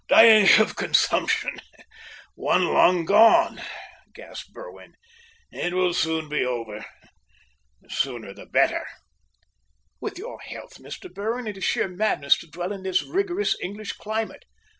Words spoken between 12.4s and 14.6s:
dwell in this rigorous English climate."